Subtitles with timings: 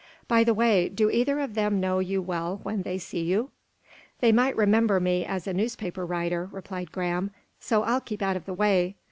[0.27, 3.51] By the way, do either of them know you well when they see you?"
[4.19, 7.29] "They might remember me as a newspaper writer," replied Graham.
[7.59, 8.95] "So I'll keep out of the way."